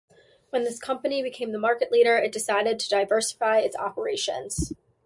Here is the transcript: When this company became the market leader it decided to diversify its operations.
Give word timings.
When 0.49 0.63
this 0.63 0.79
company 0.79 1.21
became 1.21 1.51
the 1.51 1.59
market 1.59 1.91
leader 1.91 2.17
it 2.17 2.31
decided 2.31 2.79
to 2.79 2.89
diversify 2.89 3.59
its 3.59 3.75
operations. 3.75 4.73